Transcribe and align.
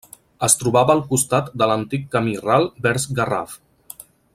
Es 0.45 0.55
trobava 0.61 0.93
al 0.95 1.03
costat 1.11 1.53
de 1.63 1.69
l'antic 1.73 2.09
camí 2.17 2.35
ral 2.49 2.69
vers 2.87 3.09
Garraf. 3.21 3.59